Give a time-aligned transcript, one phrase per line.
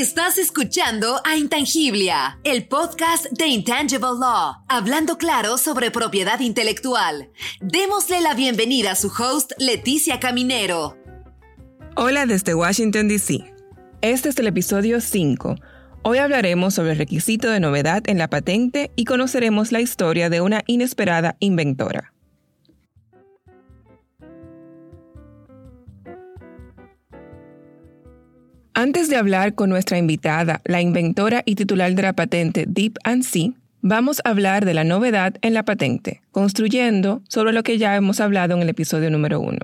[0.00, 7.28] Estás escuchando a Intangiblia, el podcast de Intangible Law, hablando claro sobre propiedad intelectual.
[7.60, 10.96] Démosle la bienvenida a su host, Leticia Caminero.
[11.96, 13.52] Hola desde Washington, D.C.
[14.00, 15.56] Este es el episodio 5.
[16.00, 20.40] Hoy hablaremos sobre el requisito de novedad en la patente y conoceremos la historia de
[20.40, 22.14] una inesperada inventora.
[28.74, 33.24] Antes de hablar con nuestra invitada, la inventora y titular de la patente Deep and
[33.24, 33.50] Sea,
[33.82, 38.20] vamos a hablar de la novedad en la patente, construyendo sobre lo que ya hemos
[38.20, 39.58] hablado en el episodio número 1.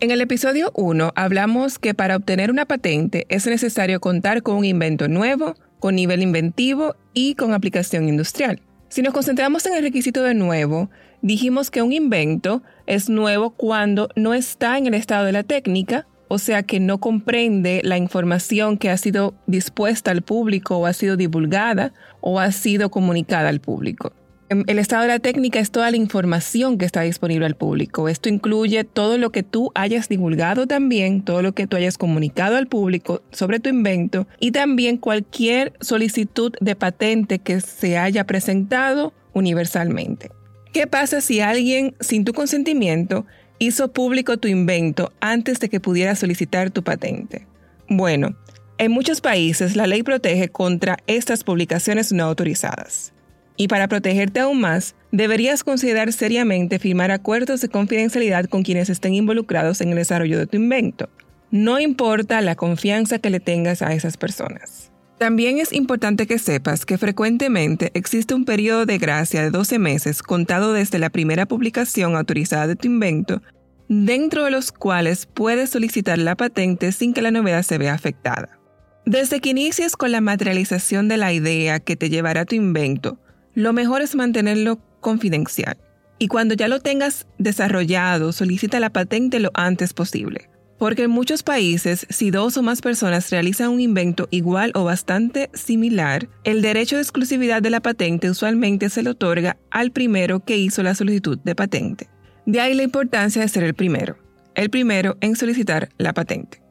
[0.00, 4.66] En el episodio 1 hablamos que para obtener una patente es necesario contar con un
[4.66, 8.60] invento nuevo, con nivel inventivo y con aplicación industrial.
[8.90, 10.90] Si nos concentramos en el requisito de nuevo,
[11.22, 16.06] dijimos que un invento es nuevo cuando no está en el estado de la técnica,
[16.32, 20.92] o sea que no comprende la información que ha sido dispuesta al público o ha
[20.92, 24.12] sido divulgada o ha sido comunicada al público.
[24.48, 28.08] Em, el estado de la técnica es toda la información que está disponible al público.
[28.08, 32.56] Esto incluye todo lo que tú hayas divulgado también, todo lo que tú hayas comunicado
[32.56, 39.12] al público sobre tu invento y también cualquier solicitud de patente que se haya presentado
[39.32, 40.30] universalmente.
[40.72, 43.26] ¿Qué pasa si alguien, sin tu consentimiento,
[43.60, 47.46] hizo público tu invento antes de que pudieras solicitar tu patente?
[47.88, 48.34] Bueno,
[48.78, 53.12] en muchos países la ley protege contra estas publicaciones no autorizadas.
[53.58, 59.12] Y para protegerte aún más, deberías considerar seriamente firmar acuerdos de confidencialidad con quienes estén
[59.12, 61.10] involucrados en el desarrollo de tu invento.
[61.50, 64.89] No importa la confianza que le tengas a esas personas.
[65.20, 70.22] También es importante que sepas que frecuentemente existe un periodo de gracia de 12 meses
[70.22, 73.42] contado desde la primera publicación autorizada de tu invento,
[73.86, 78.58] dentro de los cuales puedes solicitar la patente sin que la novedad se vea afectada.
[79.04, 83.18] Desde que inicies con la materialización de la idea que te llevará a tu invento,
[83.52, 85.76] lo mejor es mantenerlo confidencial.
[86.18, 90.48] Y cuando ya lo tengas desarrollado, solicita la patente lo antes posible.
[90.80, 95.50] Porque en muchos países, si dos o más personas realizan un invento igual o bastante
[95.52, 100.56] similar, el derecho de exclusividad de la patente usualmente se le otorga al primero que
[100.56, 102.08] hizo la solicitud de patente.
[102.46, 104.16] De ahí la importancia de ser el primero,
[104.54, 106.62] el primero en solicitar la patente.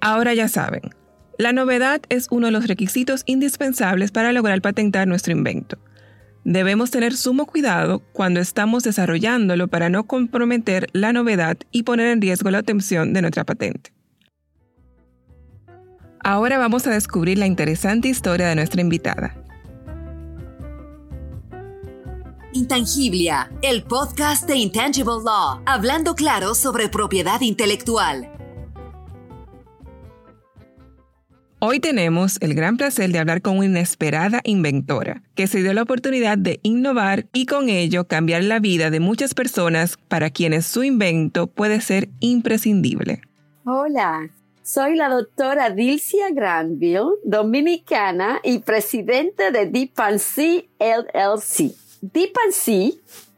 [0.00, 0.82] Ahora ya saben,
[1.36, 5.78] la novedad es uno de los requisitos indispensables para lograr patentar nuestro invento.
[6.48, 12.22] Debemos tener sumo cuidado cuando estamos desarrollándolo para no comprometer la novedad y poner en
[12.22, 13.92] riesgo la obtención de nuestra patente.
[16.22, 19.34] Ahora vamos a descubrir la interesante historia de nuestra invitada.
[22.52, 28.35] Intangiblia, el podcast de Intangible Law, hablando claro sobre propiedad intelectual.
[31.68, 35.82] Hoy tenemos el gran placer de hablar con una inesperada inventora que se dio la
[35.82, 40.84] oportunidad de innovar y con ello cambiar la vida de muchas personas para quienes su
[40.84, 43.20] invento puede ser imprescindible.
[43.64, 44.30] Hola,
[44.62, 49.90] soy la doctora Dilcia Granville, dominicana y presidente de Deep
[50.78, 51.74] LLC.
[52.00, 52.32] Deep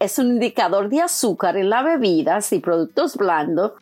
[0.00, 3.72] es un indicador de azúcar en las bebidas y productos blandos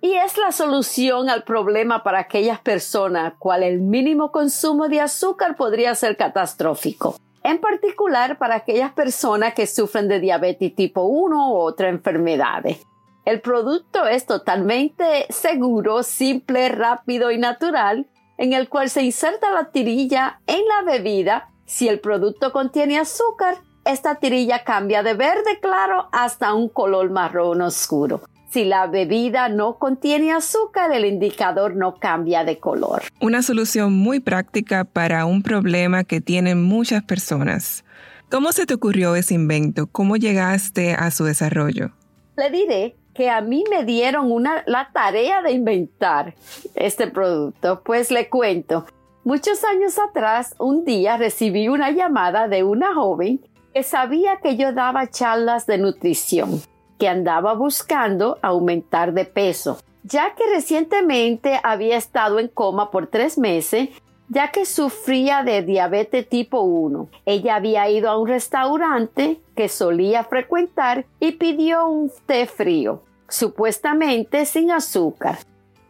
[0.00, 5.56] y es la solución al problema para aquellas personas cual el mínimo consumo de azúcar
[5.56, 7.16] podría ser catastrófico.
[7.42, 12.78] En particular para aquellas personas que sufren de diabetes tipo 1 u otras enfermedades.
[13.24, 18.06] El producto es totalmente seguro, simple, rápido y natural,
[18.38, 21.50] en el cual se inserta la tirilla en la bebida.
[21.64, 27.62] Si el producto contiene azúcar, esta tirilla cambia de verde claro hasta un color marrón
[27.62, 28.20] oscuro.
[28.56, 33.02] Si la bebida no contiene azúcar, el indicador no cambia de color.
[33.20, 37.84] Una solución muy práctica para un problema que tienen muchas personas.
[38.30, 39.88] ¿Cómo se te ocurrió ese invento?
[39.88, 41.90] ¿Cómo llegaste a su desarrollo?
[42.38, 46.34] Le diré que a mí me dieron una, la tarea de inventar
[46.76, 47.82] este producto.
[47.84, 48.86] Pues le cuento.
[49.22, 53.38] Muchos años atrás, un día recibí una llamada de una joven
[53.74, 56.62] que sabía que yo daba charlas de nutrición
[56.98, 63.38] que andaba buscando aumentar de peso, ya que recientemente había estado en coma por tres
[63.38, 63.88] meses
[64.28, 67.08] ya que sufría de diabetes tipo 1.
[67.24, 74.44] Ella había ido a un restaurante que solía frecuentar y pidió un té frío, supuestamente
[74.46, 75.38] sin azúcar.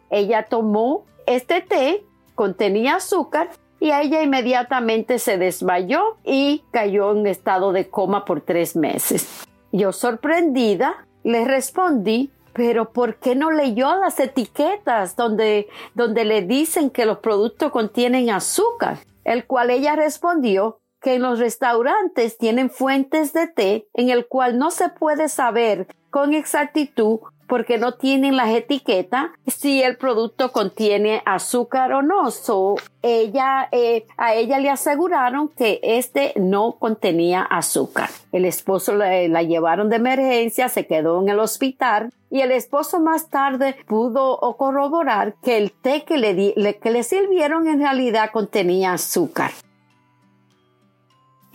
[0.09, 2.03] Ella tomó este té,
[2.35, 3.49] contenía azúcar,
[3.79, 9.45] y ella inmediatamente se desmayó y cayó en estado de coma por tres meses.
[9.71, 16.89] Yo sorprendida le respondí, pero ¿por qué no leyó las etiquetas donde, donde le dicen
[16.89, 18.99] que los productos contienen azúcar?
[19.23, 24.57] El cual ella respondió que en los restaurantes tienen fuentes de té en el cual
[24.57, 31.21] no se puede saber con exactitud porque no tienen las etiquetas si el producto contiene
[31.25, 32.29] azúcar o no.
[32.31, 38.09] So, ella, eh, a ella le aseguraron que este no contenía azúcar.
[38.31, 42.99] El esposo la, la, llevaron de emergencia, se quedó en el hospital y el esposo
[42.99, 48.93] más tarde pudo corroborar que el té que le, que le sirvieron en realidad contenía
[48.93, 49.51] azúcar.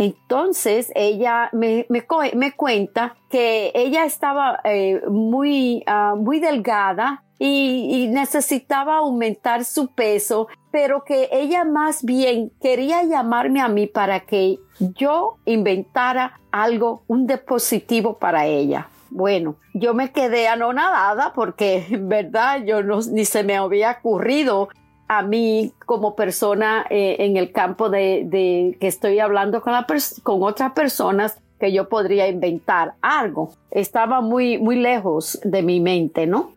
[0.03, 8.97] Entonces ella me, me, cuenta que ella estaba eh, muy, ah, muy delgada y, necesitaba
[8.97, 15.37] aumentar su peso, pero que ella más bien quería llamarme a mí para que yo
[15.45, 18.89] inventara algo, un dispositivo para ella.
[19.11, 24.69] Bueno, yo me quedé anonadada porque, en verdad, yo no, ni se me había ocurrido
[25.19, 29.75] a mí como persona eh, en el campo de, que estoy hablando con,
[30.23, 33.53] con otras personas que yo podría inventar algo.
[33.71, 36.53] Estaba muy, muy lejos de mi mente, ¿no?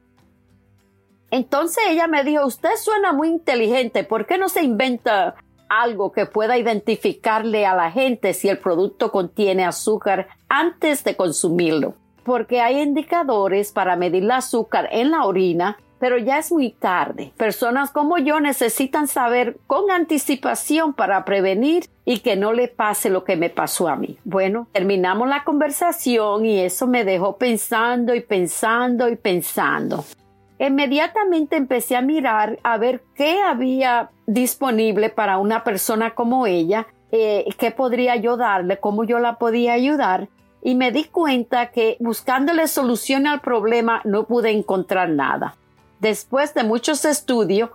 [1.32, 5.36] Entonces ella me dijo, usted suena muy inteligente, ¿por qué no se inventa
[5.70, 11.96] algo que pueda identificarle a la gente si el producto contiene azúcar antes de consumirlo?
[12.24, 17.34] Porque hay indicadores para medir el azúcar en la orina pero ya es muy tarde.
[17.38, 23.24] Personas como yo necesitan saber con anticipación para prevenir y que no le pase lo
[23.24, 24.18] que me pasó a mí.
[24.24, 30.06] Bueno, terminamos la conversación y eso me dejó pensando y pensando y pensando.
[30.60, 37.46] Inmediatamente empecé a mirar a ver qué había disponible para una persona como ella, eh,
[37.58, 40.30] qué podría yo darle, cómo yo la podía ayudar
[40.62, 45.56] y me di cuenta que buscándole solución al problema no pude encontrar nada.
[46.06, 47.72] Después de muchos estudios,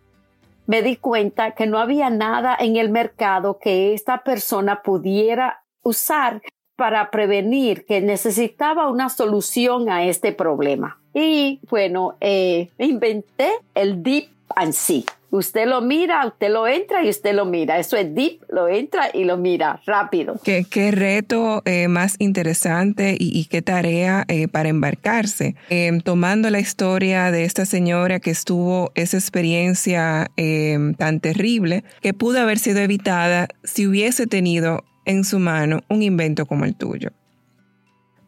[0.69, 6.41] me di cuenta que no había nada en el mercado que esta persona pudiera usar
[6.77, 11.01] para prevenir que necesitaba una solución a este problema.
[11.13, 15.05] Y bueno, eh, inventé el Deep and See.
[15.33, 17.79] Usted lo mira, usted lo entra y usted lo mira.
[17.79, 20.41] Eso es deep, lo entra y lo mira rápido.
[20.43, 25.55] Qué, qué reto eh, más interesante y, qué tarea eh, para embarcarse.
[25.69, 32.13] Em, tomando la historia de esta señora que estuvo esa experiencia em, tan terrible que
[32.13, 37.11] pudo haber sido evitada si hubiese tenido en su mano un invento como el tuyo.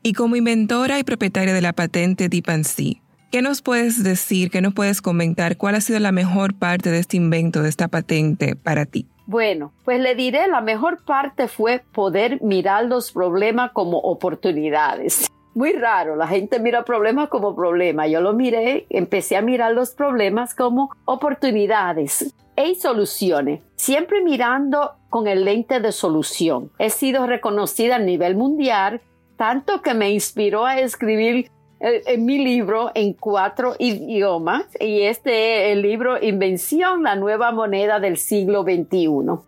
[0.05, 3.02] Y como inventora y propietaria de la patente Deep and Sea,
[3.33, 5.57] ¿Qué nos puedes decir, qué nos puedes comentar?
[5.57, 9.07] ¿Cuál ha sido la mejor parte de este invento, de esta patente para ti?
[9.25, 15.29] Bueno, pues le diré, la mejor parte fue poder mirar los problemas como oportunidades.
[15.55, 18.11] Muy raro, la gente mira problemas como problemas.
[18.11, 25.27] Yo lo miré, empecé a mirar los problemas como oportunidades e soluciones, siempre mirando con
[25.27, 26.71] el lente de solución.
[26.79, 29.01] He sido reconocida a nivel mundial,
[29.39, 31.51] tanto que me inspiró a escribir
[31.83, 37.99] en mi libro en cuatro idiomas y este es el libro Invención, la nueva moneda
[37.99, 39.41] del siglo XXI.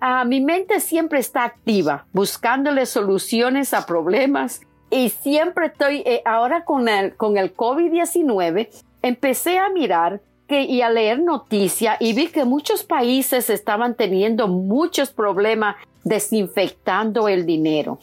[0.00, 4.60] Ah, mi mente siempre está activa, buscándole soluciones a problemas
[4.90, 8.68] y siempre estoy, eh, ahora con el, con el COVID-19,
[9.02, 14.46] empecé a mirar que, y a leer noticias y vi que muchos países estaban teniendo
[14.46, 17.98] muchos problemas desinfectando el dinero.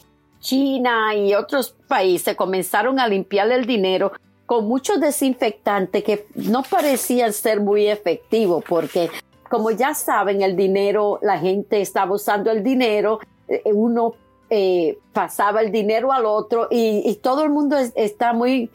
[0.46, 4.12] China y otros países comenzaron a limpiar el dinero
[4.46, 9.10] con muchos desinfectantes que no parecían ser muy efectivos porque
[9.50, 14.14] como ya saben el dinero la gente estaba usando el dinero eh, uno
[14.48, 18.70] eh, pasaba el dinero al otro y, todo el mundo está muy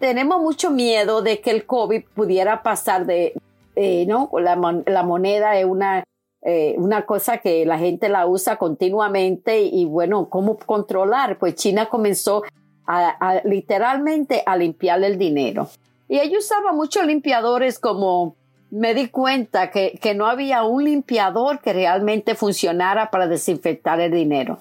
[0.00, 3.34] tenemos mucho miedo de que el COVID pudiera pasar de
[3.76, 6.02] eh, no la, la moneda es una
[6.46, 11.38] eh, una cosa que la gente la usa continuamente y bueno, ¿cómo controlar?
[11.38, 12.42] Pues China comenzó
[12.86, 15.68] a, literalmente a limpiar el dinero.
[16.06, 18.36] Y ella usaba muchos limpiadores como
[18.70, 24.12] me di cuenta que, que no había un limpiador que realmente funcionara para desinfectar el
[24.12, 24.58] dinero.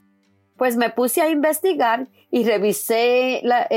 [0.63, 3.67] Pues me puse a investigar y revisé la,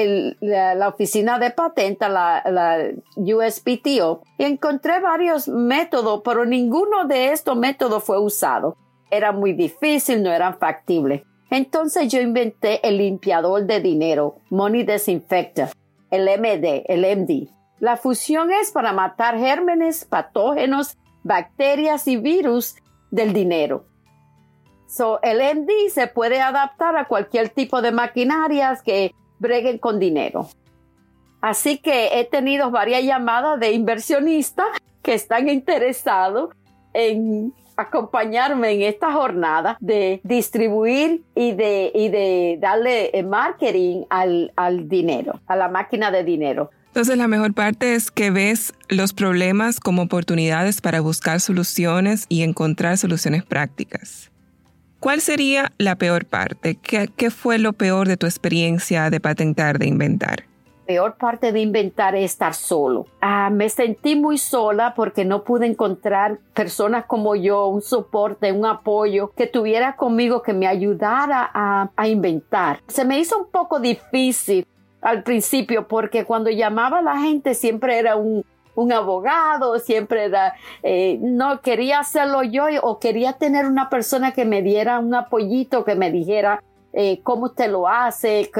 [0.41, 2.79] la, oficina de patenta, la, la,
[3.17, 8.77] USPTO, y encontré varios métodos, pero ninguno de estos métodos fue usado.
[9.11, 11.23] Era muy difícil, no eran factibles.
[11.51, 15.71] Entonces yo inventé el limpiador de dinero, Money Disinfector,
[16.13, 17.49] el MD, el MD.
[17.81, 22.77] La fusión es para matar gérmenes, patógenos, bacterias y virus
[23.11, 23.87] del dinero.
[24.97, 30.49] So, el MD se puede adaptar a cualquier tipo de maquinarias que breguen con dinero.
[31.43, 34.67] Así que he tenido varias llamadas de inversionistas
[35.03, 36.55] que están interesados
[36.95, 44.89] en acompañarme en esta jornada de distribuir y de, y de darle marketing al, al
[44.89, 46.71] dinero, a la máquina de dinero.
[46.87, 52.45] Entonces la mejor parte es que ves los problemas como oportunidades para buscar soluciones y
[52.45, 54.31] encontrar soluciones prácticas.
[55.01, 56.77] ¿Cuál sería la peor parte?
[56.77, 60.45] ¿Qué, fue lo peor de tu experiencia de patentar, de inventar?
[60.87, 63.07] peor parte de inventar es estar solo.
[63.21, 68.65] Ah, me sentí muy sola porque no pude encontrar personas como yo, un soporte, un
[68.65, 72.83] apoyo que tuviera conmigo que me ayudara a, a inventar.
[72.87, 74.65] Se me hizo un poco difícil
[75.01, 78.45] al principio porque cuando llamaba a la gente siempre era un,
[78.77, 84.45] un abogado, siempre era, eh, no quería hacerlo yo o quería tener una persona que
[84.45, 88.51] me diera un apoyito, que me dijera eh, cómo usted lo hace,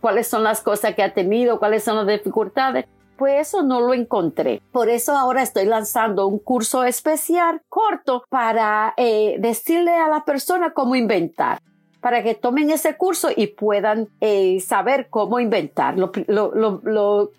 [0.00, 2.86] cuáles son las cosas que ha tenido, cuáles son las dificultades.
[3.16, 4.62] Pues eso no lo encontré.
[4.72, 10.72] Por eso ahora estoy lanzando un curso especial corto para eh, decirle a la persona
[10.72, 11.60] cómo inventar
[12.00, 16.12] para que tomen ese curso y puedan eh, saber cómo inventar, lo,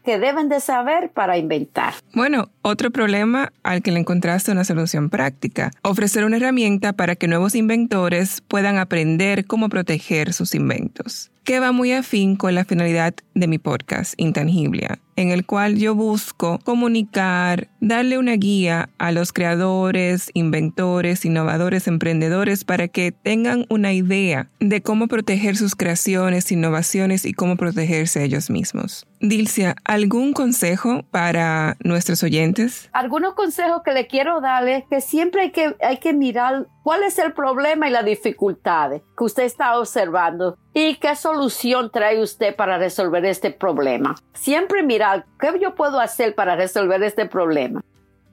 [0.03, 1.93] que deben de saber para inventar.
[2.13, 7.27] Bueno, otro problema al que le encontraste una solución práctica, ofrecer una herramienta para que
[7.27, 13.15] nuevos inventores puedan aprender cómo proteger sus inventos que va muy afín con la finalidad
[13.33, 19.31] de mi podcast, Intangiblia, en el cual yo busco comunicar, darle una guía a los
[19.31, 27.25] creadores, inventores, innovadores, emprendedores para que tengan una idea de cómo proteger sus creaciones, innovaciones
[27.25, 29.07] y cómo protegerse ellos mismos.
[29.19, 32.89] Dilcia, ¿algún consejo para nuestros oyentes?
[32.91, 37.03] Algunos consejos que le quiero dar es que siempre hay que, hay que mirar cuál
[37.03, 42.55] es el problema y las dificultades que usted está observando y qué solución trae usted
[42.55, 44.15] para resolver este problema.
[44.33, 47.81] Siempre mirar qué yo puedo hacer para resolver este problema.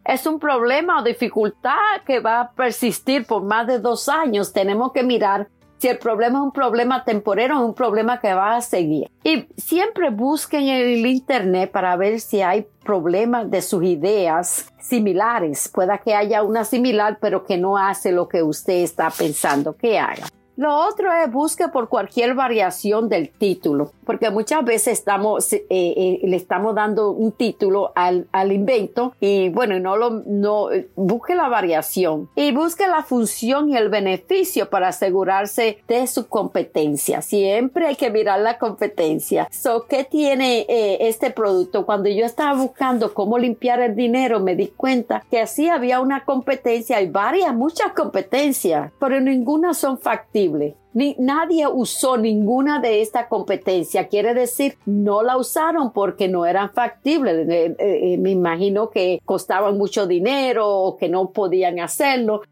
[0.04, 4.52] Es un problema o dificultad que va a persistir por más de dos años.
[4.52, 8.56] Tenemos que mirar si el problema es un problema temporero o un problema que va
[8.56, 9.10] a seguir.
[9.22, 15.68] Y siempre busquen en el Internet para ver si hay problemas de sus ideas similares.
[15.68, 19.98] Pueda que haya una similar, pero que no hace lo que usted está pensando que
[19.98, 20.26] haga.
[20.58, 26.18] Lo otro es busque por cualquier variación del título, porque muchas veces estamos, eh, eh,
[26.24, 31.48] le estamos dando un título al, al, invento y bueno, no lo, no, busque la
[31.48, 37.22] variación y busque la función y el beneficio para asegurarse de su competencia.
[37.22, 39.46] Siempre hay que mirar la competencia.
[39.52, 41.86] So, ¿qué tiene eh, este producto?
[41.86, 46.24] Cuando yo estaba buscando cómo limpiar el dinero, me di cuenta que así había una
[46.24, 50.47] competencia, hay varias, muchas competencias, pero ninguna son factibles
[50.94, 54.08] ni, nadie usó ninguna de esta competencia.
[54.08, 57.48] Quiere decir, no la usaron porque no eran factibles.
[57.48, 62.42] Eh, eh, me imagino que costaban mucho dinero o que no podían hacerlo.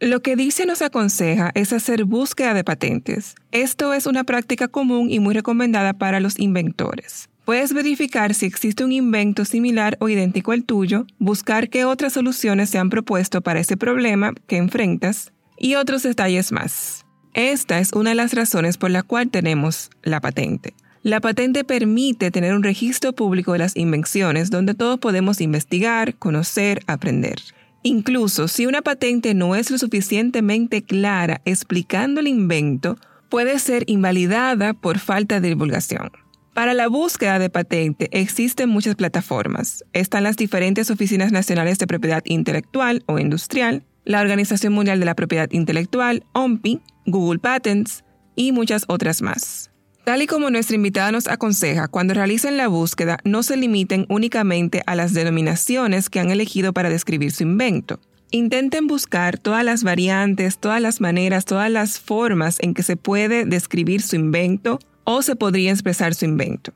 [0.00, 3.36] Lo que dice nos aconseja es hacer búsqueda de patentes.
[3.52, 7.28] Esto es una práctica común y muy recomendada para los inventores.
[7.44, 12.70] Puedes verificar si existe un invento similar o idéntico al tuyo, buscar qué otras soluciones
[12.70, 17.01] se han propuesto para ese problema que enfrentas y otros detalles más.
[17.34, 20.74] Esta es una de las razones por la cual tenemos la patente.
[21.02, 26.82] La patente permite tener un registro público de las invenciones donde todos podemos investigar, conocer,
[26.86, 27.36] aprender.
[27.82, 32.98] Incluso si una patente no es lo suficientemente clara explicando el invento,
[33.30, 36.12] puede ser invalidada por falta de divulgación.
[36.52, 39.84] Para la búsqueda de patente existen muchas plataformas.
[39.94, 45.14] Están las diferentes oficinas nacionales de propiedad intelectual o industrial, la Organización Mundial de la
[45.14, 48.04] Propiedad Intelectual, OMPI, Google Patents
[48.34, 49.70] y muchas otras más.
[50.04, 54.82] Tal y como nuestra invitada nos aconseja, cuando realicen la búsqueda no se limiten únicamente
[54.86, 58.00] a las denominaciones que han elegido para describir su invento.
[58.32, 63.44] Intenten buscar todas las variantes, todas las maneras, todas las formas en que se puede
[63.44, 66.72] describir su invento o se podría expresar su invento.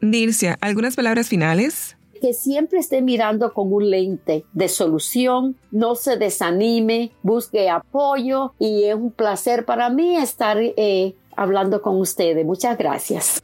[0.00, 1.96] Dircia, ¿algunas palabras finales?
[2.20, 8.84] Que siempre esté mirando con un lente de solución, no se desanime, busque apoyo y
[8.84, 12.44] es un placer para mí estar eh, hablando con ustedes.
[12.44, 13.42] Muchas gracias.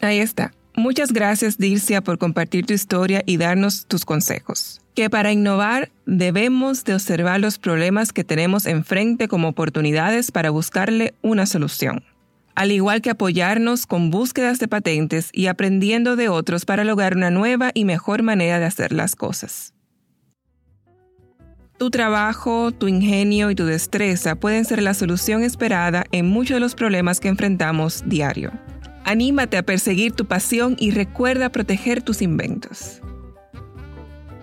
[0.00, 0.52] Ahí está.
[0.76, 4.80] Muchas gracias, Dircia, por compartir tu historia y darnos tus consejos.
[4.94, 11.14] Que para innovar debemos de observar los problemas que tenemos enfrente como oportunidades para buscarle
[11.20, 12.04] una solución
[12.58, 17.30] al igual que apoyarnos con búsquedas de patentes y aprendiendo de otros para lograr una
[17.30, 19.74] nueva y mejor manera de hacer las cosas.
[21.78, 26.60] Tu trabajo, tu ingenio y tu destreza pueden ser la solución esperada en muchos de
[26.60, 28.50] los problemas que enfrentamos diario.
[29.04, 33.00] Anímate a perseguir tu pasión y recuerda proteger tus inventos.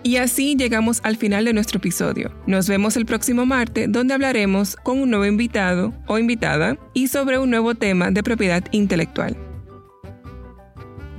[0.06, 2.30] Y así llegamos al final de nuestro episodio.
[2.46, 7.40] Nos vemos el próximo martes donde hablaremos con un nuevo invitado o invitada y sobre
[7.40, 9.36] un nuevo tema de propiedad intelectual.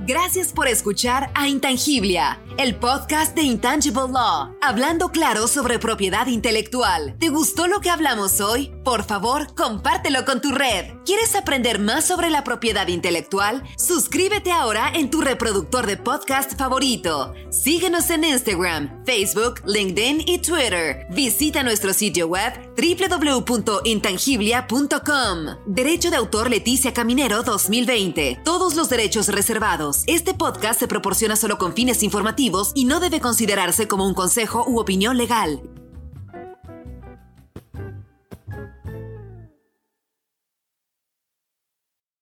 [0.08, 7.14] Gracias por escuchar a Intangiblia, el podcast de Intangible Law, hablando claro sobre propiedad intelectual.
[7.18, 8.72] ¿Te gustó lo que hablamos hoy?
[8.86, 10.94] Por favor, compártelo con tu red.
[11.04, 13.62] ¿Quieres aprender más sobre la propiedad intelectual?
[13.76, 17.34] Suscríbete ahora en tu reproductor de podcast favorito.
[17.50, 21.06] Síguenos en Instagram, Facebook, LinkedIn y Twitter.
[21.10, 25.38] Visita nuestro sitio web www.intangiblia.com.
[25.66, 28.40] Derecho de autor Leticia Caminero 2020.
[28.42, 29.97] Todos los derechos reservados.
[30.06, 34.64] Este podcast se proporciona solo con fines informativos y no debe considerarse como un consejo
[34.66, 35.60] u opinión legal.